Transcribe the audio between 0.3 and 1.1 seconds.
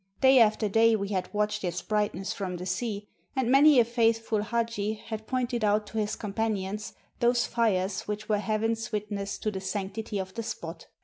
after day we